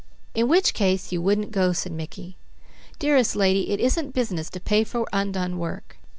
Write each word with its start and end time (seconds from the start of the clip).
"In 0.33 0.47
which 0.47 0.73
case 0.73 1.11
you 1.11 1.21
wouldn't 1.21 1.51
go," 1.51 1.73
said 1.73 1.91
Mickey. 1.91 2.35
"Dearest 2.97 3.35
lady, 3.35 3.69
it 3.69 3.79
isn't 3.79 4.15
business 4.15 4.49
to 4.49 4.59
pay 4.59 4.83
for 4.83 5.05
undone 5.13 5.59
work." 5.59 5.99